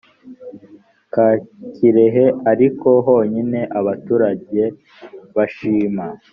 ka 1.13 1.29
kirehe 1.73 2.25
ariho 2.51 2.91
honyine 3.05 3.59
abaturage 3.79 4.61
bashima 5.35 6.05